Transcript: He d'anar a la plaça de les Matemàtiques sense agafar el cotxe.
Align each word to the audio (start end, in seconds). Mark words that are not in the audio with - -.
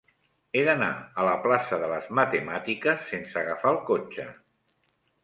He 0.51 0.61
d'anar 0.67 0.87
a 1.23 1.25
la 1.27 1.35
plaça 1.43 1.77
de 1.83 1.89
les 1.91 2.07
Matemàtiques 2.19 3.05
sense 3.11 3.39
agafar 3.43 3.75
el 3.75 3.79
cotxe. 3.91 4.27